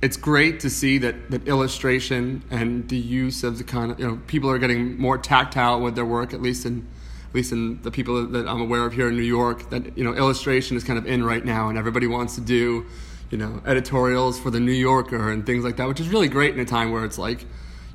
it's 0.00 0.16
great 0.16 0.60
to 0.60 0.70
see 0.70 0.98
that, 0.98 1.30
that 1.30 1.48
illustration 1.48 2.42
and 2.50 2.88
the 2.88 2.96
use 2.96 3.42
of 3.42 3.58
the 3.58 3.64
kind 3.64 3.90
of 3.90 3.98
you 3.98 4.06
know 4.06 4.20
people 4.26 4.50
are 4.50 4.58
getting 4.58 4.98
more 4.98 5.18
tactile 5.18 5.80
with 5.80 5.94
their 5.94 6.04
work 6.04 6.32
at 6.32 6.40
least 6.40 6.64
in 6.66 6.86
at 7.28 7.34
least 7.34 7.52
in 7.52 7.82
the 7.82 7.90
people 7.90 8.26
that 8.26 8.48
I'm 8.48 8.60
aware 8.60 8.84
of 8.86 8.94
here 8.94 9.08
in 9.08 9.16
New 9.16 9.22
York 9.22 9.70
that 9.70 9.96
you 9.98 10.04
know 10.04 10.14
illustration 10.14 10.76
is 10.76 10.84
kind 10.84 10.98
of 10.98 11.06
in 11.06 11.24
right 11.24 11.44
now 11.44 11.68
and 11.68 11.76
everybody 11.76 12.06
wants 12.06 12.36
to 12.36 12.40
do 12.40 12.86
you 13.30 13.38
know 13.38 13.60
editorials 13.66 14.38
for 14.38 14.50
the 14.50 14.60
New 14.60 14.72
Yorker 14.72 15.30
and 15.30 15.44
things 15.44 15.64
like 15.64 15.76
that 15.76 15.88
which 15.88 16.00
is 16.00 16.08
really 16.08 16.28
great 16.28 16.54
in 16.54 16.60
a 16.60 16.64
time 16.64 16.92
where 16.92 17.04
it's 17.04 17.18
like 17.18 17.44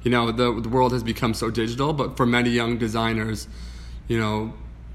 you 0.03 0.11
know 0.11 0.31
the 0.31 0.59
the 0.61 0.69
world 0.69 0.91
has 0.91 1.03
become 1.03 1.33
so 1.33 1.49
digital 1.49 1.93
but 1.93 2.17
for 2.17 2.25
many 2.25 2.49
young 2.49 2.77
designers 2.77 3.47
you 4.07 4.19
know 4.19 4.53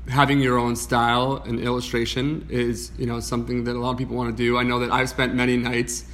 having 0.09 0.41
your 0.41 0.59
own 0.59 0.75
style 0.75 1.43
and 1.47 1.61
illustration 1.61 2.47
is 2.51 2.93
you 2.99 3.07
know 3.07 3.21
something 3.21 3.65
that 3.65 3.77
a 3.77 3.79
lot 3.79 3.93
of 3.93 3.99
people 3.99 4.17
want 4.17 4.35
to 4.35 4.43
do. 4.43 4.59
I 4.59 4.63
know 4.63 4.79
that 4.81 4.91
I've 4.91 5.09
spent 5.09 5.35
many 5.35 5.57
nights 5.57 6.05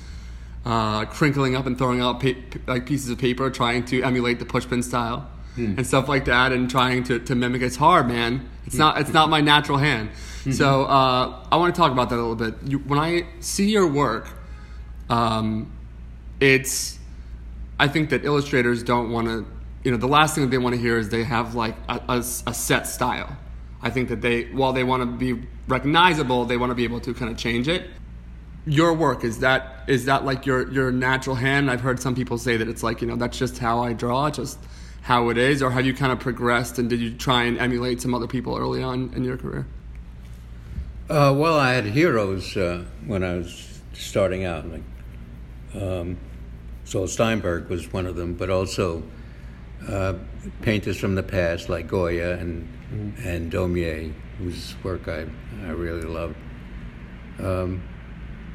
uh, 0.65 1.05
crinkling 1.07 1.55
up 1.57 1.67
and 1.67 1.77
throwing 1.77 2.01
out 2.01 2.21
pa- 2.21 2.33
like 2.67 2.87
pieces 2.87 3.11
of 3.11 3.19
paper, 3.19 3.51
trying 3.51 3.85
to 3.87 4.03
emulate 4.03 4.39
the 4.39 4.45
pushpin 4.47 4.83
style 4.83 5.29
Hmm. 5.57 5.75
and 5.77 5.87
stuff 5.87 6.09
like 6.09 6.25
that, 6.25 6.51
and 6.51 6.69
trying 6.69 7.05
to, 7.05 7.21
to 7.21 7.35
mimic. 7.37 7.63
It's 7.63 7.77
hard, 7.77 8.09
man. 8.09 8.49
It's 8.67 8.75
not 8.75 8.99
it's 9.01 9.13
not 9.13 9.29
my 9.31 9.41
natural 9.41 9.79
hand. 9.79 10.09
Mm-hmm. 10.11 10.51
So 10.51 10.85
uh, 10.85 11.47
I 11.53 11.57
want 11.57 11.73
to 11.75 11.81
talk 11.81 11.93
about 11.93 12.11
that 12.11 12.17
a 12.17 12.25
little 12.27 12.35
bit. 12.35 12.55
You, 12.65 12.79
when 12.81 12.99
I 12.99 13.27
see 13.39 13.71
your 13.71 13.87
work, 13.87 14.29
um, 15.09 15.71
it's 16.41 16.99
I 17.79 17.87
think 17.87 18.11
that 18.11 18.25
illustrators 18.25 18.83
don't 18.83 19.11
want 19.13 19.29
to. 19.29 19.47
You 19.85 19.91
know, 19.93 19.97
the 19.97 20.09
last 20.09 20.35
thing 20.35 20.43
that 20.45 20.51
they 20.51 20.59
want 20.59 20.75
to 20.75 20.81
hear 20.81 20.99
is 20.99 21.11
they 21.11 21.23
have 21.25 21.55
like 21.55 21.77
a, 21.89 22.01
a, 22.09 22.19
a 22.19 22.55
set 22.55 22.87
style. 22.89 23.37
I 23.83 23.91
think 23.91 24.09
that 24.09 24.23
they, 24.23 24.45
while 24.47 24.73
they 24.73 24.83
want 24.83 25.03
to 25.03 25.07
be 25.07 25.47
recognizable, 25.69 26.47
they 26.47 26.57
want 26.57 26.71
to 26.71 26.75
be 26.75 26.85
able 26.85 27.01
to 27.01 27.13
kind 27.13 27.31
of 27.31 27.37
change 27.37 27.69
it 27.69 27.91
your 28.67 28.93
work 28.95 29.25
is 29.25 29.41
that 29.41 29.85
is 29.87 30.05
that 30.07 30.25
like 30.25 30.47
your 30.47 30.71
your 30.73 30.91
natural 30.91 31.37
hand 31.37 31.71
i've 31.71 31.83
heard 31.83 32.01
some 32.01 32.15
people 32.15 32.39
say 32.39 32.57
that 32.57 32.67
it's 32.69 32.83
like 32.83 33.03
you 33.03 33.07
know 33.07 33.17
that's 33.17 33.39
just 33.39 33.59
how 33.59 33.81
i 33.83 33.93
draw 33.93 34.31
just 34.31 34.59
how 35.03 35.29
it 35.29 35.37
is 35.37 35.63
or 35.63 35.71
have 35.71 35.85
you 35.85 35.93
kind 35.93 36.11
of 36.13 36.19
progressed 36.19 36.79
and 36.79 36.89
did 36.89 36.99
you 36.99 37.13
try 37.15 37.45
and 37.45 37.59
emulate 37.59 38.01
some 38.01 38.15
other 38.15 38.27
people 38.27 38.57
early 38.57 38.83
on 38.83 39.13
in 39.15 39.23
your 39.25 39.37
career 39.37 39.67
Uh, 41.11 41.35
well, 41.37 41.59
I 41.59 41.75
had 41.75 41.85
heroes 41.85 42.57
uh, 42.57 42.83
when 43.07 43.23
I 43.23 43.35
was 43.37 43.81
starting 43.93 44.47
out. 44.47 44.65
Like, 44.67 44.83
um, 45.75 46.17
Saul 46.85 47.07
Steinberg 47.07 47.69
was 47.69 47.93
one 47.93 48.07
of 48.07 48.17
them, 48.17 48.33
but 48.35 48.49
also 48.49 49.03
uh, 49.87 50.15
painters 50.63 50.97
from 50.97 51.15
the 51.15 51.23
past 51.23 51.69
like 51.69 51.89
Goya 51.89 52.39
and 52.39 52.67
and 53.23 53.53
Daumier, 53.53 54.15
whose 54.39 54.75
work 54.83 55.07
I 55.09 55.27
I 55.67 55.71
really 55.73 56.09
loved. 56.09 56.37
Um, 57.39 57.83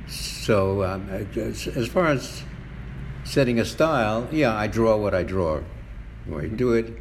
so 0.09 0.83
um, 0.83 1.09
as, 1.09 1.67
as 1.67 1.88
far 1.88 2.07
as 2.07 2.43
setting 3.23 3.59
a 3.59 3.65
style, 3.65 4.27
yeah, 4.31 4.55
I 4.55 4.67
draw 4.67 4.97
what 4.97 5.13
I 5.13 5.23
draw, 5.23 5.61
or 6.31 6.41
I 6.41 6.47
do 6.47 6.73
it, 6.73 6.93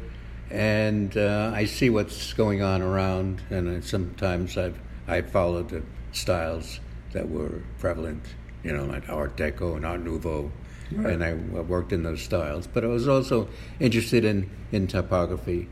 and 0.51 1.15
uh, 1.17 1.51
I 1.53 1.65
see 1.65 1.89
what's 1.89 2.33
going 2.33 2.61
on 2.61 2.81
around, 2.81 3.41
and 3.49 3.83
sometimes 3.83 4.57
I've 4.57 4.77
I 5.07 5.21
followed 5.21 5.69
the 5.69 5.81
styles 6.11 6.79
that 7.13 7.27
were 7.29 7.63
prevalent, 7.79 8.21
you 8.63 8.71
know, 8.75 8.85
like 8.85 9.09
Art 9.09 9.35
Deco 9.35 9.75
and 9.75 9.85
Art 9.85 10.01
Nouveau, 10.01 10.51
Right. 10.91 11.13
and 11.13 11.23
I 11.23 11.33
worked 11.33 11.93
in 11.93 12.01
those 12.01 12.21
styles. 12.21 12.65
But 12.65 12.83
I 12.83 12.87
was 12.87 13.07
also 13.07 13.47
interested 13.79 14.25
in 14.25 14.49
in 14.71 14.87
typography, 14.87 15.67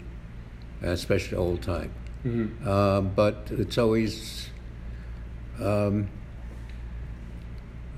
especially 0.82 1.38
old 1.38 1.62
type. 1.62 1.92
Uh, 2.66 3.02
but 3.02 3.48
it's 3.52 3.78
always 3.78 4.50
um, 5.62 6.10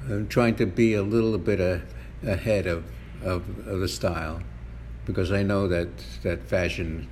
I'm 0.09 0.27
trying 0.27 0.55
to 0.55 0.65
be 0.65 0.93
a 0.93 1.03
little 1.03 1.37
bit 1.37 1.59
a, 1.59 1.81
ahead 2.25 2.67
of, 2.67 2.83
of, 3.23 3.67
of 3.67 3.79
the 3.79 3.87
style 3.87 4.41
because 5.05 5.31
I 5.31 5.43
know 5.43 5.67
that, 5.67 5.89
that 6.23 6.43
fashion 6.43 7.07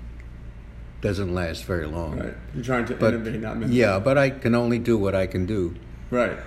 doesn't 1.02 1.34
last 1.34 1.64
very 1.66 1.86
long. 1.86 2.20
right 2.20 2.34
you're 2.56 2.63
trying 2.63 2.85
to 2.85 2.96
But 2.96 3.13
innovate 3.13 3.41
not 3.41 3.69
yeah, 3.69 4.00
but 4.00 4.18
I 4.18 4.31
can 4.31 4.56
only 4.56 4.80
do 4.80 4.97
what 4.97 5.13
I 5.16 5.28
can 5.28 5.46
do. 5.46 5.75
right 6.09 6.38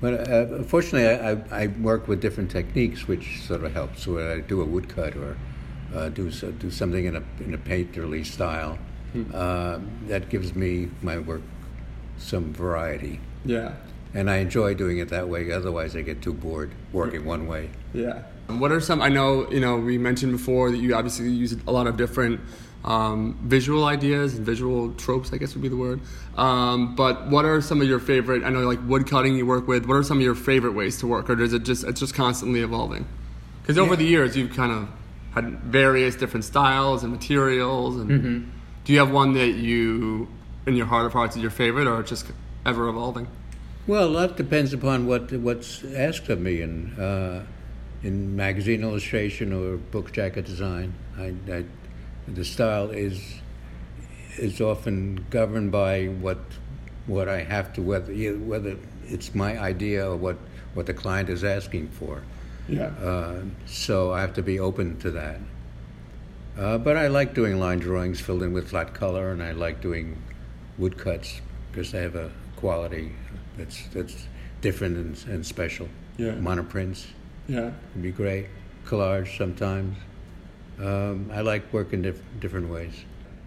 But 0.00 0.28
uh, 0.28 0.62
fortunately, 0.64 1.08
I, 1.08 1.62
I, 1.64 1.66
work 1.66 2.08
with 2.08 2.20
different 2.20 2.50
techniques, 2.50 3.06
which 3.06 3.42
sort 3.42 3.62
of 3.62 3.72
helps. 3.72 4.02
So 4.02 4.18
I 4.18 4.40
do 4.40 4.62
a 4.62 4.64
woodcut 4.64 5.14
or 5.16 5.36
uh, 5.94 6.08
do 6.08 6.30
so, 6.30 6.50
do 6.52 6.70
something 6.70 7.04
in 7.04 7.16
a 7.16 7.22
in 7.40 7.54
a 7.54 7.58
painterly 7.58 8.24
style, 8.24 8.78
uh, 9.32 9.78
that 10.08 10.28
gives 10.30 10.54
me 10.54 10.88
my 11.02 11.18
work 11.18 11.42
some 12.18 12.52
variety, 12.52 13.20
yeah 13.44 13.74
and 14.14 14.30
I 14.30 14.36
enjoy 14.38 14.74
doing 14.74 14.98
it 14.98 15.08
that 15.10 15.28
way. 15.28 15.50
Otherwise, 15.52 15.96
I 15.96 16.02
get 16.02 16.22
too 16.22 16.32
bored 16.32 16.70
working 16.92 17.24
one 17.24 17.46
way. 17.46 17.70
Yeah. 17.94 18.22
What 18.48 18.72
are 18.72 18.80
some? 18.80 19.00
I 19.00 19.08
know 19.08 19.50
you 19.50 19.60
know 19.60 19.76
we 19.78 19.98
mentioned 19.98 20.32
before 20.32 20.70
that 20.70 20.78
you 20.78 20.94
obviously 20.94 21.30
use 21.30 21.56
a 21.66 21.72
lot 21.72 21.86
of 21.86 21.96
different 21.96 22.40
um, 22.84 23.38
visual 23.44 23.84
ideas 23.84 24.34
and 24.36 24.44
visual 24.44 24.92
tropes. 24.94 25.32
I 25.32 25.36
guess 25.38 25.54
would 25.54 25.62
be 25.62 25.68
the 25.68 25.76
word. 25.76 26.00
Um, 26.36 26.94
but 26.96 27.28
what 27.30 27.44
are 27.44 27.60
some 27.60 27.80
of 27.80 27.86
your 27.88 28.00
favorite? 28.00 28.42
I 28.44 28.50
know 28.50 28.60
like 28.60 28.80
wood 28.86 29.08
cutting 29.08 29.36
you 29.36 29.46
work 29.46 29.68
with. 29.68 29.86
What 29.86 29.94
are 29.94 30.02
some 30.02 30.18
of 30.18 30.22
your 30.24 30.34
favorite 30.34 30.72
ways 30.72 30.98
to 31.00 31.06
work, 31.06 31.30
or 31.30 31.36
does 31.36 31.52
it 31.52 31.62
just 31.64 31.84
it's 31.84 32.00
just 32.00 32.14
constantly 32.14 32.60
evolving? 32.60 33.06
Because 33.62 33.78
over 33.78 33.92
Yeah. 33.92 33.96
the 33.98 34.04
years 34.04 34.36
you've 34.36 34.52
kind 34.54 34.72
of 34.72 34.88
had 35.32 35.60
various 35.60 36.16
different 36.16 36.44
styles 36.44 37.04
and 37.04 37.12
materials. 37.12 37.96
And 37.96 38.52
do 38.84 38.92
you 38.92 38.98
have 38.98 39.10
one 39.12 39.32
that 39.34 39.52
you 39.54 40.28
in 40.66 40.74
your 40.74 40.86
heart 40.86 41.06
of 41.06 41.12
hearts 41.12 41.36
is 41.36 41.42
your 41.42 41.50
favorite, 41.52 41.86
or 41.86 42.02
just 42.02 42.26
ever 42.66 42.88
evolving? 42.88 43.28
Well, 43.84 44.12
that 44.12 44.36
depends 44.36 44.72
upon 44.72 45.06
what 45.06 45.32
what's 45.32 45.82
asked 45.84 46.28
of 46.28 46.40
me 46.40 46.62
in 46.62 46.92
uh, 47.00 47.44
in 48.04 48.36
magazine 48.36 48.82
illustration 48.82 49.52
or 49.52 49.76
book 49.76 50.12
jacket 50.12 50.44
design. 50.44 50.94
I, 51.18 51.34
I, 51.50 51.64
the 52.28 52.44
style 52.44 52.90
is 52.90 53.40
is 54.38 54.60
often 54.60 55.26
governed 55.30 55.72
by 55.72 56.06
what 56.06 56.38
what 57.06 57.28
I 57.28 57.42
have 57.42 57.72
to 57.72 57.82
whether 57.82 58.12
whether 58.38 58.76
it's 59.08 59.34
my 59.34 59.58
idea 59.58 60.08
or 60.08 60.16
what 60.16 60.36
what 60.74 60.86
the 60.86 60.94
client 60.94 61.28
is 61.28 61.42
asking 61.42 61.88
for. 61.88 62.22
Yeah. 62.68 62.86
Uh, 63.02 63.42
so 63.66 64.12
I 64.12 64.20
have 64.20 64.34
to 64.34 64.42
be 64.42 64.60
open 64.60 64.96
to 65.00 65.10
that. 65.10 65.40
Uh, 66.56 66.78
but 66.78 66.96
I 66.96 67.08
like 67.08 67.34
doing 67.34 67.58
line 67.58 67.80
drawings 67.80 68.20
filled 68.20 68.44
in 68.44 68.52
with 68.52 68.68
flat 68.68 68.94
color, 68.94 69.32
and 69.32 69.42
I 69.42 69.50
like 69.50 69.80
doing 69.80 70.22
woodcuts 70.78 71.40
because 71.72 71.90
they 71.90 72.02
have 72.02 72.14
a 72.14 72.30
quality 72.54 73.12
that's 73.56 73.86
that's 73.88 74.26
different 74.60 74.96
and, 74.96 75.34
and 75.34 75.46
special. 75.46 75.88
Yeah. 76.18 76.32
Monoprints 76.32 77.06
yeah. 77.48 77.70
would 77.94 78.02
be 78.02 78.12
great. 78.12 78.46
Collage 78.86 79.36
sometimes. 79.38 79.96
Um, 80.80 81.30
I 81.32 81.40
like 81.42 81.72
working 81.72 82.02
diff- 82.02 82.22
different 82.40 82.68
ways. 82.70 82.94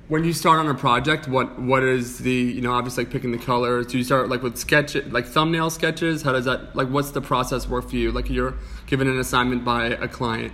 when 0.08 0.24
you 0.24 0.32
start 0.34 0.60
on 0.60 0.68
a 0.68 0.76
project 0.76 1.28
what 1.28 1.60
what 1.60 1.82
is 1.84 2.20
the 2.20 2.32
you 2.32 2.62
know 2.62 2.72
obviously 2.74 3.04
like 3.04 3.12
picking 3.12 3.32
the 3.32 3.40
colors 3.40 3.88
do 3.88 3.98
you 3.98 4.04
start 4.04 4.30
like 4.30 4.44
with 4.44 4.56
sketch 4.56 4.94
like 5.18 5.26
thumbnail 5.26 5.70
sketches 5.72 6.22
how 6.22 6.32
does 6.32 6.46
that 6.46 6.76
like 6.76 6.88
what's 6.90 7.10
the 7.12 7.22
process 7.22 7.68
work 7.68 7.90
for 7.90 7.96
you 7.96 8.12
like 8.12 8.30
you're 8.30 8.54
given 8.86 9.08
an 9.08 9.18
assignment 9.20 9.66
by 9.66 9.88
a 9.88 10.08
client 10.08 10.54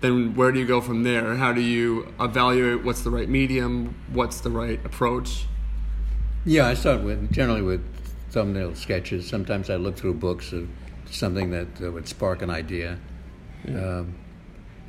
then 0.00 0.34
where 0.34 0.50
do 0.50 0.58
you 0.58 0.66
go 0.66 0.80
from 0.80 1.04
there 1.04 1.36
how 1.36 1.52
do 1.52 1.60
you 1.60 2.12
evaluate 2.18 2.84
what's 2.84 3.02
the 3.02 3.10
right 3.10 3.28
medium 3.28 3.94
what's 4.12 4.40
the 4.40 4.50
right 4.50 4.84
approach 4.84 5.46
Yeah, 6.44 6.66
I 6.66 6.74
start 6.74 7.00
with 7.02 7.32
generally 7.32 7.62
with 7.62 7.82
thumbnail 8.34 8.74
sketches. 8.74 9.26
Sometimes 9.28 9.70
I 9.70 9.76
look 9.76 9.96
through 9.96 10.14
books 10.14 10.52
of 10.52 10.68
something 11.10 11.50
that 11.50 11.68
uh, 11.80 11.90
would 11.92 12.08
spark 12.08 12.42
an 12.42 12.50
idea, 12.50 12.98
um, 13.68 14.14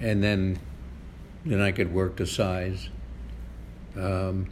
and 0.01 0.22
then 0.23 0.59
then 1.45 1.61
I 1.61 1.72
could 1.72 1.94
work 1.94 2.16
to 2.17 2.25
size. 2.25 2.89
Um, 3.95 4.47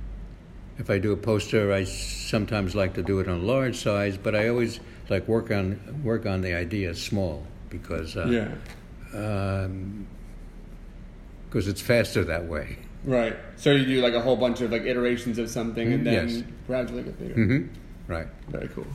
if 0.77 0.89
I 0.89 0.99
do 0.99 1.11
a 1.11 1.17
poster, 1.17 1.73
I 1.73 1.83
sometimes 1.83 2.75
like 2.75 2.93
to 2.93 3.03
do 3.03 3.19
it 3.19 3.27
on 3.27 3.39
a 3.39 3.43
large 3.43 3.75
size, 3.77 4.15
but 4.17 4.35
I 4.35 4.47
always 4.47 4.79
like 5.09 5.27
work 5.27 5.51
on 5.51 5.79
work 6.03 6.25
on 6.25 6.41
the 6.41 6.53
idea 6.53 6.93
small 6.95 7.45
because 7.69 8.15
uh, 8.15 8.55
um, 9.13 10.05
because 11.49 11.67
it's 11.67 11.81
faster 11.81 12.23
that 12.23 12.45
way. 12.45 12.77
right 13.05 13.35
so 13.57 13.71
you 13.71 13.85
do 13.85 14.01
like 14.01 14.13
a 14.13 14.21
whole 14.21 14.37
bunch 14.37 14.61
of 14.61 14.71
like 14.71 14.83
iterations 14.83 15.37
of 15.37 15.49
something 15.49 15.91
and 15.91 16.07
then 16.07 16.29
Yes. 16.29 16.43
gradually 16.67 17.03
get 17.03 17.19
bigger 17.19 17.33
hmm 17.33 17.67
Right. 18.07 18.27
very 18.49 18.67
cool 18.69 18.85